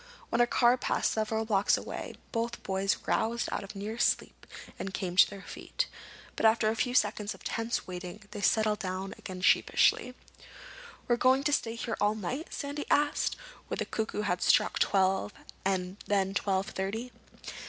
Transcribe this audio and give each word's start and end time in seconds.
When 0.29 0.41
a 0.41 0.47
car 0.47 0.77
passed 0.77 1.11
several 1.11 1.45
blocks 1.45 1.77
away 1.77 2.15
both 2.31 2.63
boys 2.63 2.97
roused 3.05 3.47
out 3.51 3.63
of 3.63 3.75
a 3.75 3.77
near 3.77 3.99
sleep 3.99 4.47
and 4.79 4.95
came 4.95 5.15
to 5.15 5.29
their 5.29 5.43
feet. 5.43 5.85
But 6.35 6.47
after 6.47 6.69
a 6.69 6.75
few 6.75 6.95
seconds 6.95 7.35
of 7.35 7.43
tense 7.43 7.85
waiting 7.85 8.23
they 8.31 8.41
settled 8.41 8.79
down 8.79 9.13
again 9.19 9.41
sheepishly. 9.41 10.15
"We 11.07 11.17
going 11.17 11.43
to 11.43 11.53
stay 11.53 11.75
here 11.75 11.97
all 12.01 12.15
night?" 12.15 12.51
Sandy 12.51 12.87
asked, 12.89 13.35
when 13.67 13.77
the 13.77 13.85
cuckoo 13.85 14.21
had 14.21 14.41
struck 14.41 14.79
twelve 14.79 15.33
and 15.63 15.97
then 16.07 16.33
twelve 16.33 16.69
thirty. 16.69 17.11